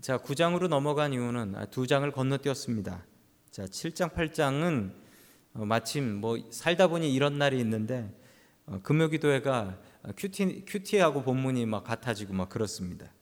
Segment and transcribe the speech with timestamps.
[0.00, 3.04] 자, 9장으로 넘어간 이유는 아, 두 장을 건너뛰었습니다.
[3.50, 4.92] 자, 7장, 8장은
[5.54, 8.08] 어, 마침 뭐 살다 보니 이런 날이 있는데
[8.66, 9.76] 어, 금요기도회가
[10.16, 13.12] 큐티 큐티하고 본문이 막 같아지고 막 그렇습니다.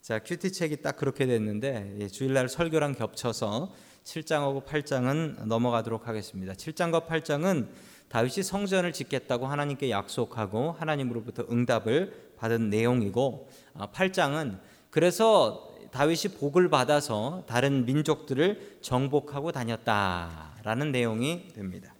[0.00, 3.72] 자, 큐티 책이 딱 그렇게 됐는데 예, 주일날 설교랑 겹쳐서
[4.02, 6.54] 7장하고 8장은 넘어가도록 하겠습니다.
[6.54, 7.68] 7장과 8장은
[8.08, 14.60] 다윗이 성전을 짓겠다고 하나님께 약속하고 하나님으로부터 응답을 받은 내용이고 8장은 아,
[14.90, 21.94] 그래서 다윗이 복을 받아서 다른 민족들을 정복하고 다녔다라는 내용이 됩니다.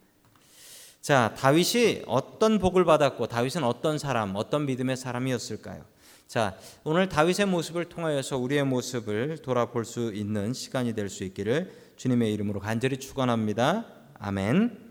[1.01, 5.85] 자, 다윗이 어떤 복을 받았고 다윗은 어떤 사람, 어떤 믿음의 사람이었을까요?
[6.27, 12.33] 자, 오늘 다윗의 모습을 통하여서 우리의 모습을 돌아볼 수 있는 시간이 될 수 있기를 주님의
[12.33, 13.85] 이름으로 간절히 축원합니다.
[14.19, 14.82] 아멘.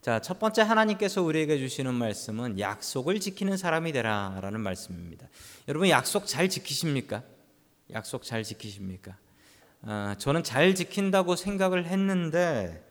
[0.00, 5.28] 자, 첫 번째 하나님께서 우리에게 주시는 말씀은 약속을 지키는 사람이 되라라는 말씀입니다.
[5.66, 7.24] 여러분 약속 잘 지키십니까?
[7.92, 9.16] 약속 잘 지키십니까?
[9.82, 12.84] 아, 저는 잘 지킨다고 생각을 했는데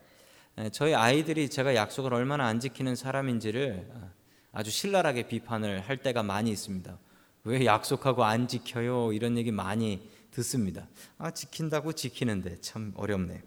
[0.73, 4.11] 저희 아이들이 제가 약속을 얼마나 안 지키는 사람인지를 아,
[4.51, 6.97] 아주 신랄하게 비판을 할 때가 많이 있습니다.
[7.45, 9.13] 왜 약속하고 안 지켜요?
[9.13, 10.89] 이런 얘기 많이 듣습니다.
[11.17, 13.39] 아, 지킨다고 지키는데 참 어렵네요.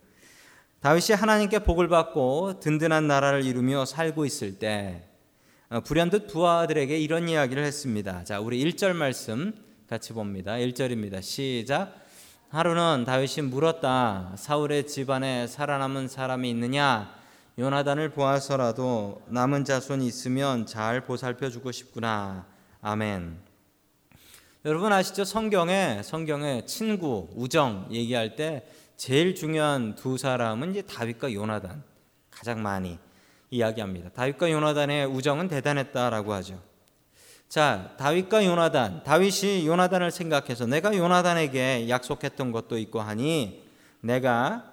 [0.80, 5.02] 다윗이 하나님께 복을 받고 든든한 나라를 이루며 살고 있을 때
[5.68, 8.24] 어, 불현듯 부하들에게 이런 이야기를 했습니다.
[8.24, 9.52] 자, 우리 1절 말씀
[9.90, 10.52] 같이 봅니다.
[10.52, 11.20] 1절입니다.
[11.20, 11.94] 시작.
[12.48, 14.32] 하루는 다윗이 물었다.
[14.36, 17.14] 사울의 집안에 살아남은 사람이 있느냐?
[17.58, 22.46] 요나단을 보아서라도 남은 자손이 있으면 잘 보살펴 주고 싶구나.
[22.80, 23.36] 아멘.
[24.64, 25.24] 여러분 아시죠?
[25.24, 28.66] 성경에 성경에 친구, 우정 얘기할 때
[29.00, 31.82] 제일 중요한 두 사람은 이제 다윗과 요나단
[32.30, 32.98] 가장 많이
[33.48, 34.10] 이야기합니다.
[34.10, 36.60] 다윗과 요나단의 우정은 대단했다라고 하죠.
[37.48, 43.64] 자, 다윗과 요나단, 다윗이 요나단을 생각해서 내가 요나단에게 약속했던 것도 있고 하니
[44.02, 44.70] 내가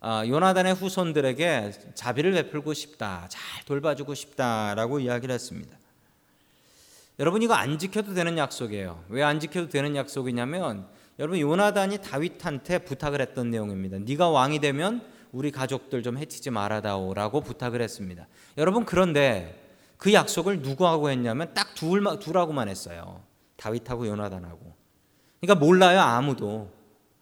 [0.00, 5.76] 어, 요나단의 후손들에게 자비를 베풀고 싶다, 잘 돌봐주고 싶다라고 이야기를 했습니다.
[7.18, 9.04] 여러분 이거 안 지켜도 되는 약속이에요.
[9.10, 10.88] 왜 안 지켜도 되는 약속이냐면
[11.18, 13.98] 여러분 요나단이 다윗한테 부탁을 했던 내용입니다.
[14.00, 18.26] 네가 왕이 되면 우리 가족들 좀 해치지 말아다오라고 부탁을 했습니다.
[18.58, 19.60] 여러분 그런데
[19.96, 23.22] 그 약속을 누구하고 했냐면 딱 둘, 둘하고만 했어요.
[23.56, 24.74] 다윗하고 요나단하고.
[25.40, 26.70] 그러니까 몰라요 아무도.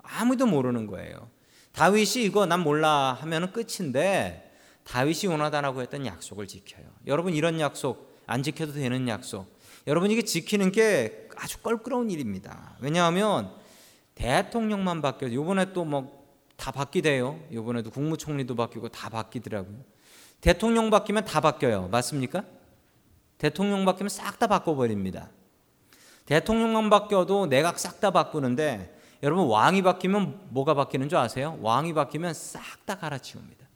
[0.03, 1.29] 아무도 모르는 거예요.
[1.73, 4.53] 다윗이 이거 난 몰라 하면 끝인데
[4.85, 6.85] 다윗이 요나단하고 했던 약속을 지켜요.
[7.07, 9.47] 여러분 이런 약속 안 지켜도 되는 약속.
[9.87, 12.77] 여러분 이게 지키는 게 아주 껄끄러운 일입니다.
[12.81, 13.62] 왜냐하면
[14.23, 16.23] 대통령만 바뀌어 요번에 또 뭐
[16.63, 17.41] 다 바뀌대요.
[17.53, 19.79] 요번에도 국무총리도 바뀌고 다 바뀌더라고요.
[20.41, 21.89] 대통령 바뀌면 다 바뀌어요.
[21.89, 22.45] 맞습니까?
[23.37, 25.29] 대통령 바뀌면 싹 다 바꿔버립니다.
[26.27, 31.59] 대통령만 바뀌어도 내각 싹 다 바꾸는데 여러분 왕이 바뀌면 뭐가 바뀌는 줄 아세요?
[31.63, 33.67] 왕이 바뀌면 싹 다 갈아치웁니다.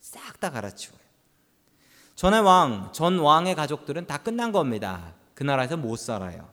[0.00, 1.00] 싹 다 갈아치워요.
[2.14, 5.14] 전의 왕, 전 왕의 가족들은 다 끝난 겁니다.
[5.34, 6.48] 그 나라에서 못 살아요.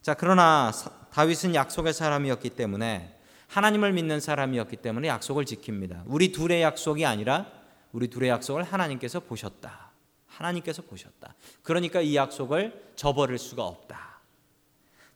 [0.00, 0.70] 자, 그러나
[1.16, 3.16] 다윗은 약속의 사람이었기 때문에
[3.48, 6.02] 하나님을 믿는 사람이었기 때문에 약속을 지킵니다.
[6.04, 7.46] 우리 둘의 약속이 아니라
[7.92, 9.92] 우리 둘의 약속을 하나님께서 보셨다.
[10.26, 11.34] 하나님께서 보셨다.
[11.62, 14.20] 그러니까 이 약속을 저버릴 수가 없다.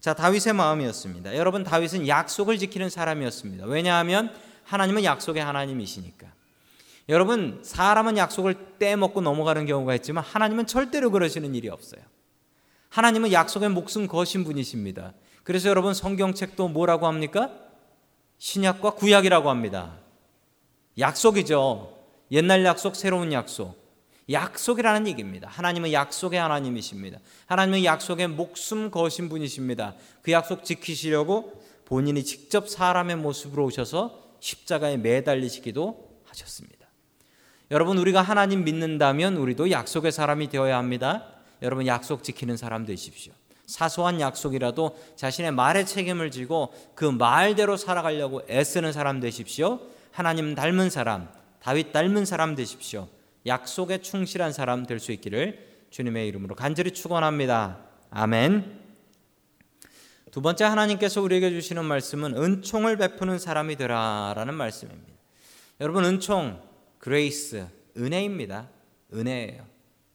[0.00, 1.36] 자, 다윗의 마음이었습니다.
[1.36, 3.66] 여러분, 다윗은 약속을 지키는 사람이었습니다.
[3.66, 4.34] 왜냐하면
[4.64, 6.28] 하나님은 약속의 하나님이시니까.
[7.10, 12.00] 여러분, 사람은 약속을 떼먹고 넘어가는 경우가 있지만 하나님은 절대로 그러시는 일이 없어요.
[12.88, 15.12] 하나님은 약속의 목숨 거신 분이십니다.
[15.42, 17.50] 그래서 여러분 성경책도 뭐라고 합니까?
[18.38, 19.98] 신약과 구약이라고 합니다.
[20.98, 21.96] 약속이죠.
[22.32, 23.80] 옛날 약속, 새로운 약속.
[24.30, 25.48] 약속이라는 얘기입니다.
[25.48, 27.18] 하나님은 약속의 하나님이십니다.
[27.46, 29.94] 하나님은 약속의 목숨 거신 분이십니다.
[30.22, 36.86] 그 약속 지키시려고 본인이 직접 사람의 모습으로 오셔서 십자가에 매달리시기도 하셨습니다.
[37.72, 41.26] 여러분 우리가 하나님 믿는다면 우리도 약속의 사람이 되어야 합니다.
[41.62, 43.32] 여러분 약속 지키는 사람 되십시오.
[43.70, 49.80] 사소한 약속이라도 자신의 말에 책임을 지고 그 말대로 살아가려고 애쓰는 사람 되십시오.
[50.10, 51.28] 하나님 닮은 사람,
[51.60, 53.08] 다윗 닮은 사람 되십시오.
[53.46, 57.78] 약속에 충실한 사람 될 수 있기를 주님의 이름으로 간절히 축원합니다.
[58.10, 58.80] 아멘.
[60.30, 65.12] 두 번째 하나님께서 우리에게 주시는 말씀은 은총을 베푸는 사람이 되라라는 말씀입니다.
[65.80, 66.60] 여러분 은총,
[66.98, 68.68] grace, 은혜입니다.
[69.14, 69.66] 은혜예요.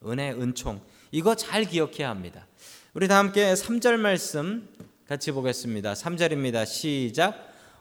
[0.06, 0.82] 은혜, 은총.
[1.12, 2.48] 이거 잘 기억해야 합니다.
[2.98, 4.70] 우리 다 함께 3절 말씀
[5.06, 5.92] 같이 보겠습니다.
[5.92, 6.66] 3절입니다.
[6.66, 7.36] 시작.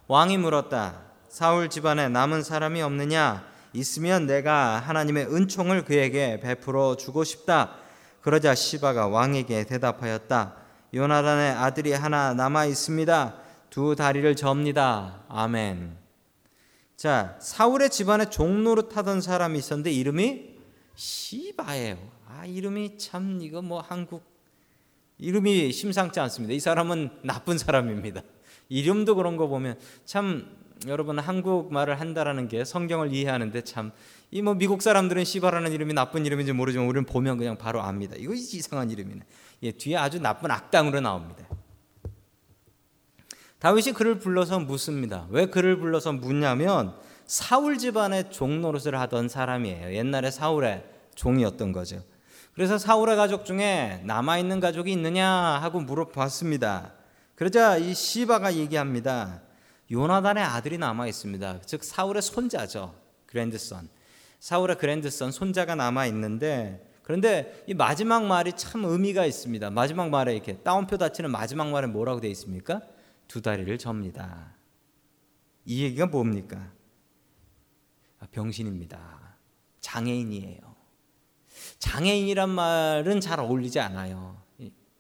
[0.09, 1.03] 왕이 물었다.
[1.29, 3.47] 사울 집안에 남은 사람이 없느냐?
[3.75, 7.77] 있으면 내가 하나님의 은총을 그에게 베풀어 주고 싶다.
[8.23, 10.57] 그러자 시바가 왕에게 대답하였다.
[10.93, 13.37] 요나단의 아들이 하나 남아 있습니다.
[13.71, 15.23] 두 다리를 접니다.
[15.29, 15.97] 아멘.
[16.97, 20.57] 자, 사울의 집안에 종로로 타던 사람이 있었는데 이름이
[20.97, 21.99] 시바예요.
[22.27, 24.34] 아, 이름이 참 이거 뭐 한국
[25.19, 26.55] 이름이 심상치 않습니다.
[26.55, 28.23] 이 사람은 나쁜 사람입니다.
[28.69, 30.57] 이름도 그런 거 보면 참
[30.87, 33.93] 여러분 한국 말을 한다라는 게 성경을 이해하는데 참
[34.35, 38.17] 이 뭐 미국 사람들은 시바라는 이름이 나쁜 이름인지 모르지만 우리는 보면 그냥 바로 압니다.
[38.19, 39.21] 이거 이상한 이름이네.
[39.63, 41.47] 예, 뒤에 아주 나쁜 악당으로 나옵니다.
[43.61, 45.29] 다윗이 그를 불러서 묻습니다.
[45.31, 46.97] 왜 그를 불러서 묻냐면
[47.27, 49.95] 사울 집안의 종 노릇을 하던 사람이에요.
[49.95, 50.85] 옛날에 사울의
[51.15, 52.03] 종이었던 거죠.
[52.55, 56.93] 그래서 사울의 가족 중에 남아 있는 가족이 있느냐 하고 물어봤습니다.
[57.35, 59.43] 그러자 이 시바가 얘기합니다.
[59.91, 61.63] 요나단의 아들이 남아 있습니다.
[61.63, 62.95] 즉 사울의 손자죠.
[63.27, 63.89] 그랜드선.
[64.39, 69.71] 사울의 그랜드선 손자가 남아 있는데 그런데 이 마지막 말이 참 의미가 있습니다.
[69.71, 72.81] 마지막 말에 이렇게 따옴표 닫히는 마지막 말에 뭐라고 되어 있습니까?
[73.27, 74.55] 두 다리를 접니다.
[75.65, 76.71] 이 얘기가 뭡니까?
[78.21, 79.37] 아, 병신입니다.
[79.81, 80.74] 장애인이에요.
[81.79, 84.37] 장애인이란 말은 잘 어울리지 않아요.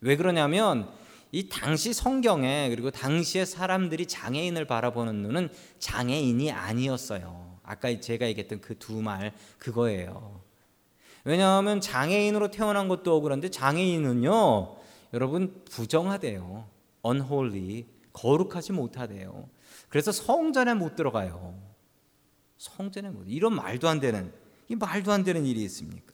[0.01, 0.89] 왜 그러냐면
[1.33, 7.59] 이 당시 성경에 그리고 당시의 사람들이 장애인을 바라보는 눈은 장애인이 아니었어요.
[7.65, 10.41] 아까 제가 얘기했던 그 두 말 그거예요.
[11.25, 14.77] 왜냐하면 장애인으로 태어난 것도 억울한데 장애인은요,
[15.15, 16.69] 여러분 부정하대요.
[17.05, 19.49] unholy, 거룩하지 못하대요.
[19.89, 21.59] 그래서 성전에 못 들어가요.
[22.59, 23.25] 성전에 못.
[23.27, 24.33] 이런 말도 안 되는
[24.69, 26.14] 이 말도 안 되는 일이 있습니까?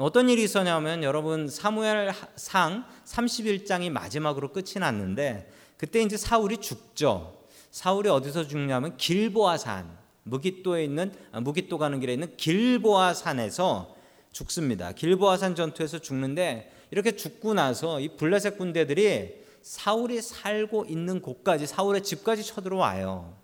[0.00, 7.36] 어떤 일이 있었냐면 여러분 사무엘상 31장이 마지막으로 끝이 났는데 그때 이제 사울이 죽죠.
[7.72, 13.96] 사울이 어디서 죽냐면 길보아산 무기또에 있는 아, 무기또 가는 길에 있는 길보아 산에서
[14.30, 14.92] 죽습니다.
[14.92, 22.04] 길보아 산 전투에서 죽는데 이렇게 죽고 나서 이 블레셋 군대들이 사울이 살고 있는 곳까지 사울의
[22.04, 23.36] 집까지 쳐들어와요.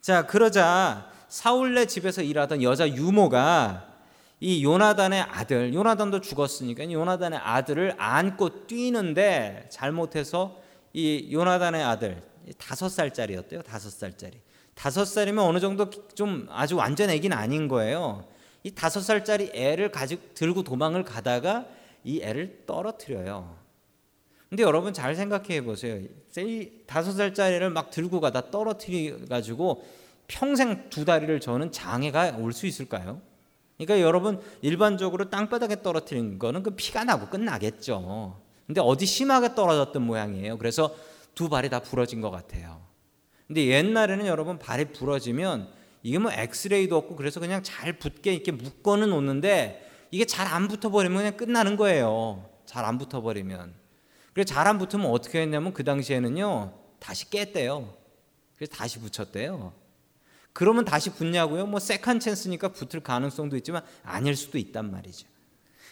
[0.00, 3.87] 자 그러자 사울네 집에서 일하던 여자 유모가
[4.40, 10.60] 이 요나단의 아들, 요나단도 죽었으니까 요나단의 아들을 안고 뛰는데 잘못해서
[10.92, 12.22] 이 요나단의 아들
[12.56, 13.62] 다섯 살짜리였대요.
[13.62, 14.40] 다섯 살짜리.
[14.74, 18.26] 다섯 살이면 어느 정도 좀 아주 완전 애기는 아닌 거예요.
[18.62, 21.66] 이 다섯 살짜리 애를 가지고 들고 도망을 가다가
[22.04, 23.56] 이 애를 떨어뜨려요.
[24.48, 26.00] 근데 여러분 잘 생각해 보세요.
[26.38, 29.84] 이 다섯 살짜리를 막 들고 가다 떨어뜨려 가지고
[30.28, 33.20] 평생 두 다리를 저는 장애가 올 수 있을까요?
[33.78, 38.40] 그러니까 여러분 일반적으로 땅바닥에 떨어뜨린 거는 그 피가 나고 끝나겠죠.
[38.66, 40.58] 근데 어디 심하게 떨어졌던 모양이에요.
[40.58, 40.94] 그래서
[41.34, 42.82] 두 발이 다 부러진 것 같아요.
[43.46, 45.68] 근데 옛날에는 여러분 발이 부러지면
[46.02, 51.16] 이게 뭐 엑스레이도 없고 그래서 그냥 잘 붙게 이렇게 묶어는 놓는데 이게 잘 안 붙어버리면
[51.16, 52.44] 그냥 끝나는 거예요.
[52.66, 53.74] 잘 안 붙어버리면.
[54.34, 57.94] 그래서 잘안 붙으면 어떻게 했냐면 그 당시에는요 다시 깼대요.
[58.56, 59.72] 그래서 다시 붙였대요.
[60.58, 61.66] 그러면 다시 붙냐고요?
[61.66, 65.28] 뭐 second chance니까 붙을 가능성도 있지만 아닐 수도 있단 말이죠.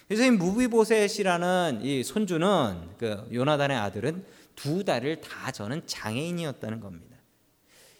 [0.08, 4.24] 그래서 이 므비보셋이라는 이 손주는 그 요나단의 아들은
[4.56, 7.16] 두 다리를 다 저는 장애인이었다는 겁니다.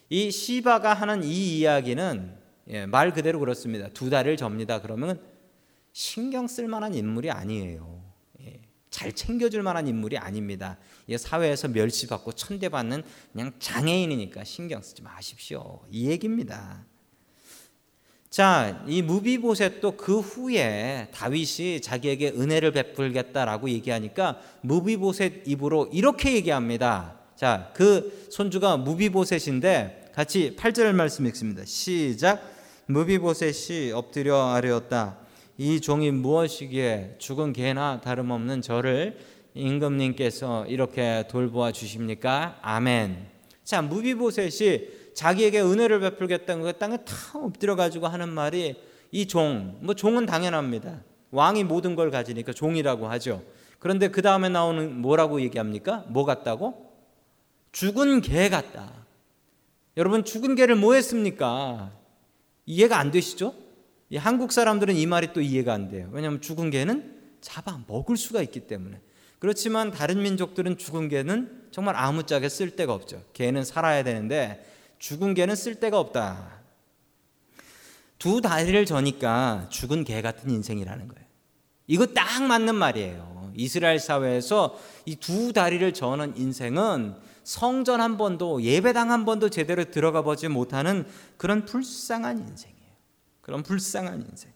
[0.09, 2.37] 이 시바가 하는 이 이야기는
[2.71, 3.87] 예, 말 그대로 그렇습니다.
[3.93, 4.81] 두 달을 접니다.
[4.81, 5.21] 그러면
[5.93, 8.06] 신경 쓸 만한 인물이 아니에요.
[8.87, 10.77] 예, 잘 챙겨줄 만한 인물이 아닙니다.
[11.09, 15.81] 예, 사회에서 멸시받고 천대받는 그냥 장애인이니까 신경 쓰지 마십시오.
[15.91, 16.85] 이 얘기입니다.
[18.29, 27.15] 자, 이 무비보셋도 그 후에 다윗이 자기에게 은혜를 베풀겠다라고 얘기하니까 무비보셋 입으로 이렇게 얘기합니다.
[27.35, 31.63] 자, 그 손주가 무비보셋인데 같이 8절 말씀 읽습니다.
[31.65, 32.41] 시작.
[32.87, 35.26] 무비보셋이 엎드려 아뢰었다.
[35.57, 39.17] 이 종이 무엇이기에 죽은 개나 다름없는 저를
[39.55, 42.59] 임금님께서 이렇게 돌보아 주십니까?
[42.61, 43.27] 아멘.
[43.63, 48.75] 자, 무비보셋이 자기에게 은혜를 베풀겠다는 거 땅에 탁 엎드려 가지고 하는 말이
[49.11, 51.01] 이 종, 뭐 종은 당연합니다.
[51.31, 53.43] 왕이 모든 걸 가지니까 종이라고 하죠.
[53.79, 56.05] 그런데 그 다음에 나오는 뭐라고 얘기합니까?
[56.09, 56.91] 뭐 같다고?
[57.71, 58.93] 죽은 개 같다.
[59.97, 61.91] 여러분 죽은 개를 뭐 했습니까?
[62.67, 63.55] 이해가 안 되시죠?
[64.15, 66.09] 한국 사람들은 이 말이 또 이해가 안 돼요.
[66.13, 69.01] 왜냐하면 죽은 개는 잡아 먹을 수가 있기 때문에.
[69.39, 73.21] 그렇지만 다른 민족들은 죽은 개는 정말 아무짝에 쓸 데가 없죠.
[73.33, 74.65] 개는 살아야 되는데
[74.99, 76.57] 죽은 개는 쓸 데가 없다.
[78.17, 81.27] 두 다리를 저니까 죽은 개 같은 인생이라는 거예요.
[81.85, 83.51] 이거 딱 맞는 말이에요.
[83.55, 90.21] 이스라엘 사회에서 이 두 다리를 저는 인생은 성전 한 번도 예배당 한 번도 제대로 들어가
[90.21, 91.05] 보지 못하는
[91.37, 92.76] 그런 불쌍한 인생이에요.
[93.47, 94.51] 그런 불쌍한 인생.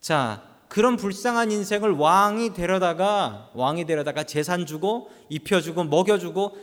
[0.00, 6.56] 자, 그런 불쌍한 인생을 왕이 데려다가 왕이 데려다가 재산 주고 입혀 주고 먹여 주고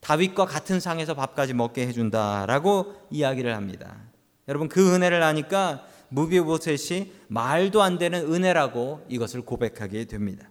[0.00, 3.96] 다윗과 같은 상에서 밥까지 먹게 해 준다라고 이야기를 합니다.
[4.48, 10.50] 여러분 그 은혜를 아니까 무비보셋이 말도 안 되는 은혜라고 이것을 고백하게 됩니다.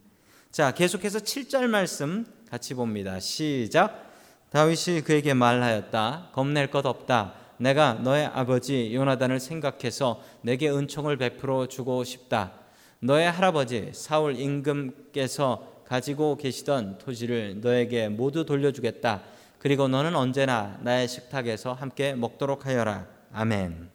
[0.50, 3.20] 자 계속해서 7절 말씀 같이 봅니다.
[3.20, 4.10] 시작.
[4.52, 6.30] 다윗이 그에게 말하였다.
[6.32, 7.41] 겁낼 것 없다.
[7.62, 12.54] 내가 너의 아버지 요나단을 생각해서 내게 은총을 베풀어 주고 싶다.
[13.00, 19.22] 너의 할아버지 사울 임금께서 가지고 계시던 토지를 너에게 모두 돌려주겠다.
[19.60, 23.06] 그리고 너는 언제나 나의 식탁에서 함께 먹도록 하여라.
[23.32, 23.92] 아멘.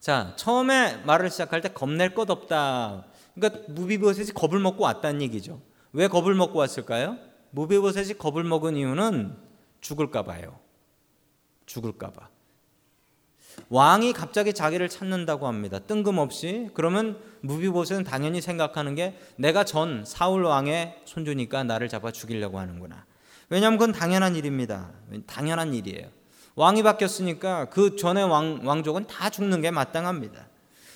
[0.00, 3.04] 자, 처음에 말을 시작할 때 겁낼 것 없다.
[3.34, 5.60] 그러니까 무비보셋이 겁을 먹고 왔다는 얘기죠.
[5.92, 7.18] 왜 겁을 먹고 왔을까요?
[7.50, 9.36] 무비보셋이 겁을 먹은 이유는
[9.82, 10.58] 죽을까 봐요.
[11.66, 12.28] 죽을까 봐.
[13.68, 15.78] 왕이 갑자기 자기를 찾는다고 합니다.
[15.78, 16.70] 뜬금없이.
[16.74, 23.04] 그러면 무비보셋은 당연히 생각하는 게 내가 전 사울 왕의 손주니까 나를 잡아 죽이려고 하는구나.
[23.48, 24.90] 왜냐하면 그건 당연한 일입니다.
[25.26, 26.08] 당연한 일이에요.
[26.54, 30.48] 왕이 바뀌었으니까 그 전의 왕, 왕족은 다 죽는 게 마땅합니다.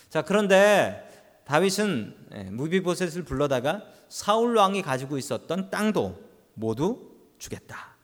[0.08, 1.02] 자, 그런데
[1.44, 6.20] 다윗은 예, 무비보셋을 불러다가 사울 왕이 가지고 있었던 땅도
[6.54, 7.96] 모두 주겠다.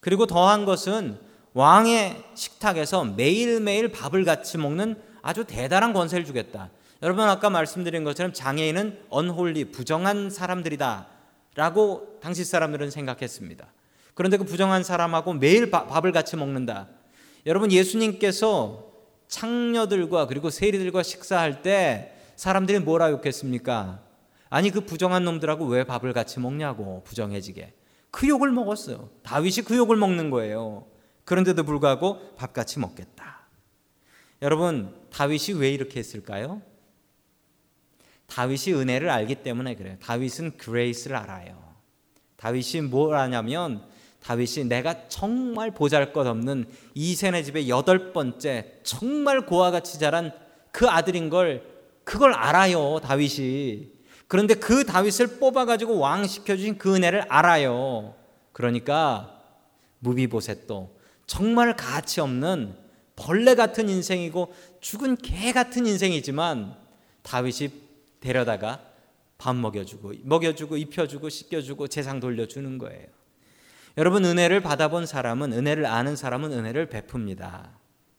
[0.00, 1.18] 그리고 더한 것은
[1.54, 6.70] 왕의 식탁에서 매일매일 밥을 같이 먹는 아주 대단한 권세를 주겠다.
[7.02, 11.06] 여러분 아까 말씀드린 것처럼 장애인은 언홀리 부정한 사람들이다
[11.54, 13.66] 라고 당시 사람들은 생각했습니다.
[14.14, 16.88] 그런데 그 부정한 사람하고 매일 밥을 같이 먹는다.
[17.46, 18.92] 여러분 예수님께서
[19.28, 24.00] 창녀들과 그리고 세리들과 식사할 때 사람들이 뭐라 욕했습니까?
[24.50, 27.74] 아니 그 부정한 놈들하고 왜 밥을 같이 먹냐고 부정해지게.
[28.10, 29.08] 그 욕을 먹었어요.
[29.22, 30.86] 다윗이 그 욕을 먹는 거예요.
[31.24, 33.40] 그런데도 불구하고 밥같이 먹겠다.
[34.42, 36.62] 여러분 다윗이 왜 이렇게 했을까요?
[38.26, 39.96] 다윗이 은혜를 알기 때문에 그래요.
[40.02, 41.62] 다윗은 그레이스를 알아요.
[42.36, 43.82] 다윗이 뭘 아냐면
[44.20, 50.32] 다윗이 내가 정말 보잘것없는 이세네 집의 여덟 번째 정말 고와 같이 자란
[50.72, 51.62] 그 아들인 걸
[52.04, 53.00] 그걸 알아요.
[53.00, 53.92] 다윗이.
[54.26, 58.14] 그런데 그 다윗을 뽑아 가지고 왕 시켜 주신 그 은혜를 알아요.
[58.52, 59.42] 그러니까
[60.00, 62.74] 무비보셋도 정말 가치 없는
[63.16, 66.74] 벌레 같은 인생이고 죽은 개 같은 인생이지만
[67.22, 67.70] 다윗이
[68.20, 68.80] 데려다가
[69.38, 73.06] 밥 먹여주고 먹여주고 입혀주고 씻겨주고 재상 돌려주는 거예요.
[73.96, 77.70] 여러분 은혜를 받아본 사람은 은혜를 아는 사람은 은혜를 베풉니다.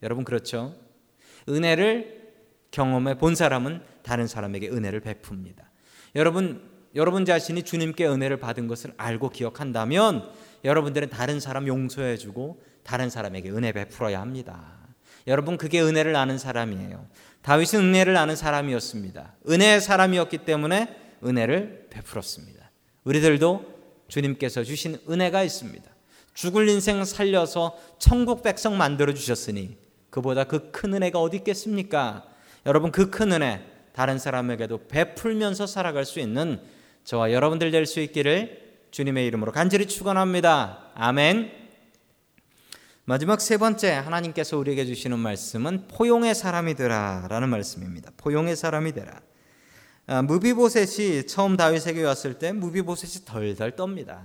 [0.04, 0.76] 여러분 그렇죠?
[1.50, 2.34] 은혜를
[2.72, 5.64] 경험해 본 사람은 다른 사람에게 은혜를 베풉니다.
[6.16, 10.32] 여러분 여러분 자신이 주님께 은혜를 받은 것을 알고 기억한다면
[10.64, 14.78] 여러분들은 다른 사람 용서해 주고 다른 사람에게 은혜 베풀어야 합니다.
[15.28, 17.08] 여러분 그게 은혜를 아는 사람이에요.
[17.42, 19.34] 다윗은 은혜를 아는 사람이었습니다.
[19.50, 22.70] 은혜의 사람이었기 때문에 은혜를 베풀었습니다.
[23.04, 23.76] 우리들도
[24.08, 25.84] 주님께서 주신 은혜가 있습니다.
[26.36, 29.78] 죽을 인생 살려서 천국 백성 만들어 주셨으니
[30.10, 32.26] 그보다 그 큰 은혜가 어디 있겠습니까?
[32.66, 36.60] 여러분 그 큰 은혜 다른 사람에게도 베풀면서 살아갈 수 있는
[37.04, 40.92] 저와 여러분들 될 수 있기를 주님의 이름으로 간절히 축원합니다.
[40.96, 41.65] 아멘.
[43.08, 48.10] 마지막 세 번째 하나님께서 우리에게 주시는 말씀은 포용의 사람이 되라라는 말씀입니다.
[48.18, 49.22] 포용의 사람이 되라.
[50.08, 54.22] 아, 무비보셋이 처음 다윗에게 왔을 때 무비보셋이 덜덜 떱니다.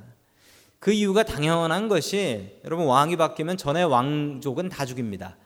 [0.78, 5.37] 그 이유가 당연한 것이 여러분 왕이 바뀌면 전에 왕족은 다 죽입니다.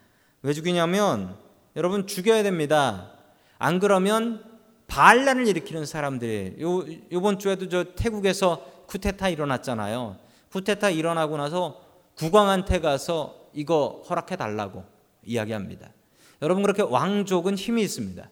[0.43, 1.35] 왜 죽이냐면
[1.75, 3.15] 여러분 죽여야 됩니다.
[3.59, 4.45] 안 그러면
[4.87, 10.19] 반란을 일으키는 사람들이 요 요번 주에도 저 태국에서 쿠데타 일어났잖아요.
[10.53, 11.84] 쿠데타 일어나고 나서
[12.17, 14.85] 국왕한테 가서 이거 허락해 달라고
[15.25, 15.91] 이야기합니다.
[16.43, 18.29] 여러분 그렇게 왕족은 힘이 있습니다.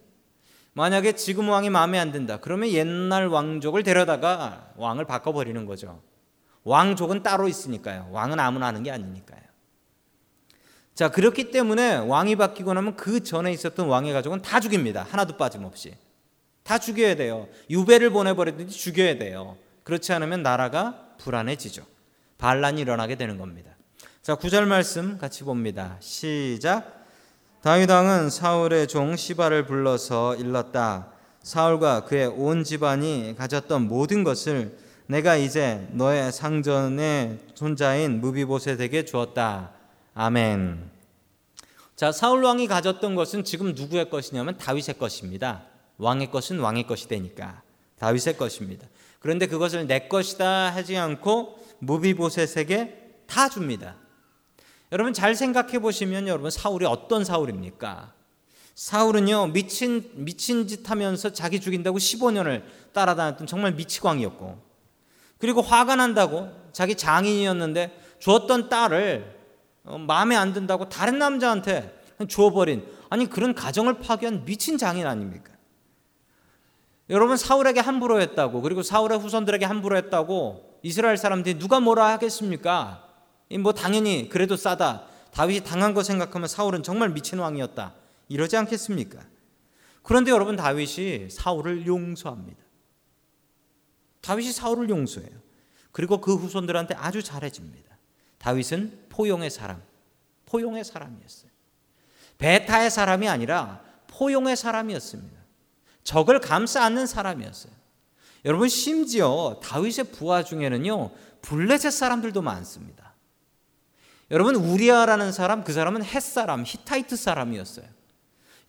[0.73, 2.37] 만약에 지금 왕이 마음에 안 든다.
[2.37, 6.01] 그러면 옛날 왕족을 데려다가 왕을 바꿔 버리는 거죠.
[6.63, 8.09] 왕족은 따로 있으니까요.
[8.11, 9.41] 왕은 아무나 하는 게 아니니까요.
[10.95, 15.05] 자, 그렇기 때문에 왕이 바뀌고 나면 그 전에 있었던 왕의 가족은 다 죽입니다.
[15.09, 15.95] 하나도 빠짐없이.
[16.63, 17.47] 다 죽여야 돼요.
[17.69, 19.57] 유배를 보내버리든지 죽여야 돼요.
[19.83, 21.85] 그렇지 않으면 나라가 불안해지죠.
[22.43, 23.71] 반란이 일어나게 되는 겁니다.
[24.21, 25.95] 자, 9절 말씀 같이 봅니다.
[26.01, 27.05] 시작.
[27.61, 31.07] 다윗 왕은 사울의 종 시바를 불러서 일렀다.
[31.41, 39.71] 사울과 그의 온 집안이 가졌던 모든 것을 내가 이제 너의 상전의 손자인 무비보셋에게 주었다.
[40.13, 40.91] 아멘.
[41.95, 45.63] 자, 사울 왕이 가졌던 것은 지금 누구의 것이냐면 다윗의 것입니다.
[45.97, 47.61] 왕의 것은 왕의 것이 되니까
[47.99, 48.85] 다윗의 것입니다.
[49.23, 53.95] 그런데 그것을 내 것이다 하지 않고 무비보셋에게 다 줍니다.
[54.91, 58.13] 여러분 잘 생각해 보시면 여러분 사울이 어떤 사울입니까?
[58.75, 64.61] 사울은요 미친 미친 짓 하면서 자기 죽인다고 15년을 따라다녔던 정말 미치광이었고
[65.37, 69.39] 그리고 화가 난다고 자기 장인이었는데 주었던 딸을
[69.85, 75.52] 어, 마음에 안 든다고 다른 남자한테 주어버린 아니 그런 가정을 파괴한 미친 장인 아닙니까?
[77.09, 83.07] 여러분 사울에게 함부로 했다고 그리고 사울의 후손들에게 함부로 했다고 이스라엘 사람들이 누가 뭐라 하겠습니까?
[83.59, 85.07] 뭐 당연히 그래도 싸다.
[85.31, 87.93] 다윗이 당한 거 생각하면 사울은 정말 미친 왕이었다.
[88.29, 89.19] 이러지 않겠습니까?
[90.01, 92.63] 그런데 여러분 다윗이 사울을 용서합니다.
[94.21, 95.31] 다윗이 사울을 용서해요.
[95.91, 97.97] 그리고 그 후손들한테 아주 잘해줍니다.
[98.37, 99.81] 다윗은 포용의 사람,
[100.45, 101.51] 포용의 사람이었어요.
[102.37, 105.42] 배타의 사람이 아니라 포용의 사람이었습니다.
[106.03, 107.73] 적을 감싸 안는 사람이었어요.
[108.45, 113.13] 여러분 심지어 다윗의 부하 중에는요 블레셋 사람들도 많습니다.
[114.31, 117.85] 여러분 우리아라는 사람 그 사람은 헷 사람 히타이트 사람이었어요.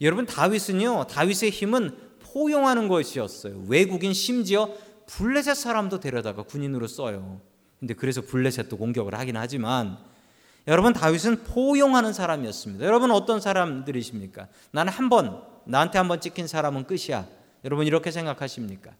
[0.00, 3.64] 여러분 다윗은요 다윗의 힘은 포용하는 것이었어요.
[3.68, 4.68] 외국인 심지어
[5.06, 7.40] 블레셋 사람도 데려다가 군인으로 써요.
[7.78, 9.98] 근데 그래서 블레셋도 공격을 하긴 하지만
[10.66, 12.84] 여러분 다윗은 포용하는 사람이었습니다.
[12.86, 14.48] 여러분 어떤 사람들이십니까?
[14.70, 17.26] 나는 한번 나한테 한번 찍힌 사람은 끝이야.
[17.64, 18.90] 여러분 이렇게 생각하십니까?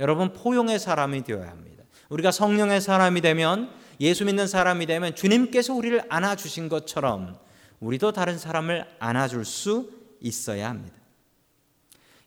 [0.00, 1.84] 여러분 포용의 사람이 되어야 합니다.
[2.08, 7.36] 우리가 성령의 사람이 되면 예수 믿는 사람이 되면 주님께서 우리를 안아 주신 것처럼
[7.80, 10.96] 우리도 다른 사람을 안아 줄 수 있어야 합니다.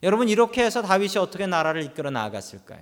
[0.03, 2.81] 여러분 이렇게 해서 다윗이 어떻게 나라를 이끌어 나아갔을까요?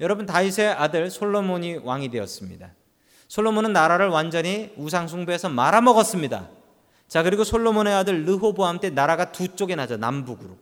[0.00, 2.70] 여러분 다윗의 아들 솔로몬이 왕이 되었습니다.
[3.28, 6.48] 솔로몬은 나라를 완전히 우상 숭배해서 말아먹었습니다.
[7.08, 10.56] 자 그리고 솔로몬의 아들 르호보암 때 나라가 두 쪽에 나죠 남북으로.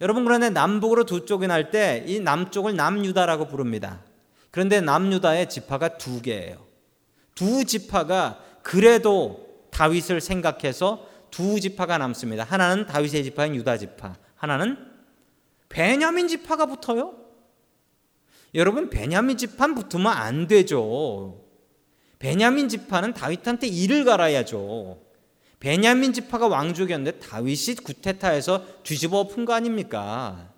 [0.00, 4.04] 여러분 그런데 남북으로 두 쪽이 날 때 이 남쪽을 남유다라고 부릅니다.
[4.50, 6.64] 그런데 남유다의 지파가 두 개예요.
[7.34, 12.44] 두 지파가 그래도 다윗을 생각해서 두 지파가 남습니다.
[12.44, 14.78] 하나는 다윗의 지파인 유다 지파, 하나는
[15.68, 17.14] 베냐민 지파가 붙어요.
[18.54, 21.44] 여러분 베냐민 지파 붙으면 안 되죠.
[22.18, 25.07] 베냐민 지파는 다윗한테 일을 갈아야죠.
[25.60, 30.52] 베냐민 지파가 왕족이었는데 다윗이 구테타에서 뒤집어 엎은 거 아닙니까?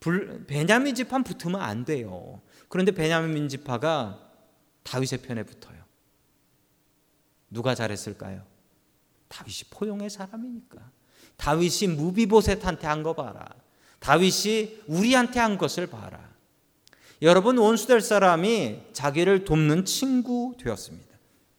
[0.00, 2.40] 불, 베냐민 지파 붙으면 안 돼요.
[2.68, 4.20] 그런데 베냐민 지파가
[4.82, 5.78] 다윗의 편에 붙어요.
[7.50, 8.42] 누가 잘했을까요?
[9.28, 10.90] 다윗이 포용의 사람이니까.
[11.36, 13.48] 다윗이 무비보셋한테 한 거 봐라.
[14.00, 16.28] 다윗이 우리한테 한 것을 봐라.
[17.22, 21.08] 여러분 원수될 사람이 자기를 돕는 친구 되었습니다.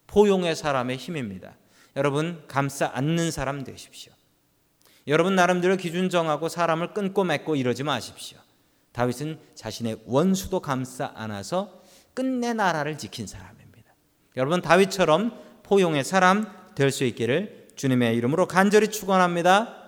[0.08, 1.56] 포용의 사람의 힘입니다.
[1.96, 4.14] 여러분 감싸 안는 사람 되십시오.
[5.08, 8.38] 여러분 나름대로 기준 정하고 사람을 끊고 맺고 이러지 마십시오.
[8.92, 11.82] 다윗은 자신의 원수도 감싸 안아서
[12.14, 13.94] 끝내 나라를 지킨 사람입니다.
[14.38, 19.79] 여러분 다윗처럼 포용의 사람 될 수 있기를 주님의 이름으로 간절히 축원합니다.